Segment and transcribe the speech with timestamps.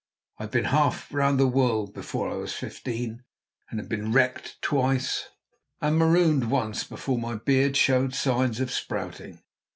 [0.39, 3.23] I'd been half round the world before I was fifteen,
[3.69, 5.29] and had been wrecked twice
[5.79, 9.43] and marooned once before my beard showed signs of sprouting.